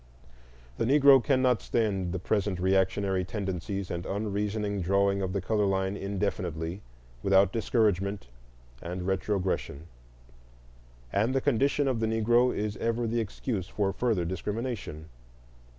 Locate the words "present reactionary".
2.17-3.23